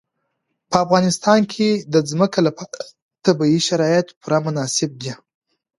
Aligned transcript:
په 0.69 0.75
افغانستان 0.85 1.39
کې 1.53 1.69
د 1.93 1.95
ځمکه 2.09 2.39
لپاره 2.47 2.81
طبیعي 3.25 3.59
شرایط 3.67 4.07
پوره 4.21 4.37
مناسب 4.45 4.91
دي. 5.01 5.13